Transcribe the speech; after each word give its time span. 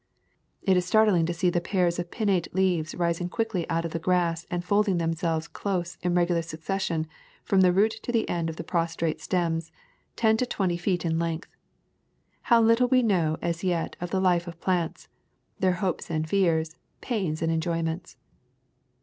It 0.63 0.75
is 0.77 0.83
startling 0.87 1.27
to 1.27 1.33
see 1.33 1.51
the 1.51 1.61
pairs 1.61 1.99
of 1.99 2.09
pinnate 2.09 2.51
leaves 2.55 2.95
rising 2.95 3.29
quickly 3.29 3.69
out 3.69 3.85
of 3.85 3.91
the 3.91 3.99
grass 3.99 4.47
and 4.49 4.65
fold 4.65 4.87
ing 4.89 4.97
themselves 4.97 5.47
close 5.47 5.99
in 6.01 6.15
regular 6.15 6.41
succession 6.41 7.05
from 7.43 7.61
the 7.61 7.71
root 7.71 7.99
to 8.01 8.11
the 8.11 8.27
end 8.27 8.49
of 8.49 8.55
the 8.55 8.63
prostrate 8.63 9.21
stems, 9.21 9.71
ten 10.15 10.37
to 10.37 10.47
twenty 10.47 10.75
feet 10.75 11.05
in 11.05 11.19
length. 11.19 11.55
How 12.49 12.63
little 12.63 12.87
we 12.87 13.03
know 13.03 13.37
as 13.43 13.63
yet 13.63 13.95
of 14.01 14.09
the 14.09 14.19
life 14.19 14.47
of 14.47 14.59
plants— 14.59 15.07
their 15.59 15.73
hopes 15.73 16.09
and 16.09 16.27
fears, 16.27 16.77
pains 17.01 17.43
and 17.43 17.51
enjoyments! 17.51 18.17